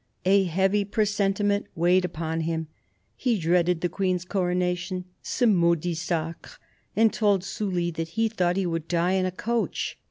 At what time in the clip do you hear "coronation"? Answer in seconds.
4.25-5.05